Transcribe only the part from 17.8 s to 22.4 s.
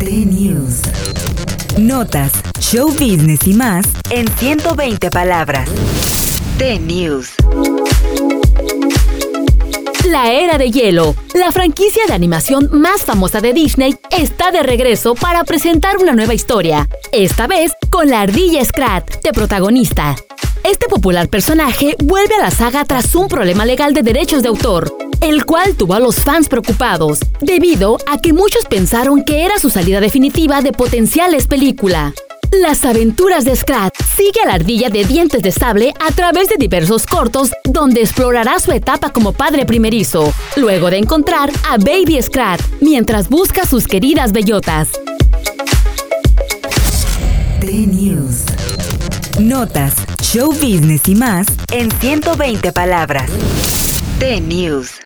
con la ardilla Scrat de protagonista. Este popular personaje vuelve